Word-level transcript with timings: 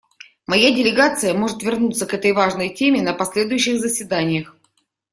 Моя 0.47 0.71
делегация 0.75 1.35
может 1.35 1.61
вернуться 1.61 2.07
к 2.07 2.15
этой 2.15 2.31
важной 2.33 2.69
теме 2.73 3.03
на 3.03 3.13
последующих 3.13 3.79
заседаниях. 3.79 4.57